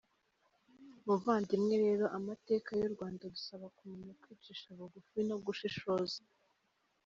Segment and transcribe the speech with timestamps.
[1.05, 6.19] Muvandimwe rero, amateka y’u Rwanda adusaba kumenya kwicisha bugufi no gushishoza.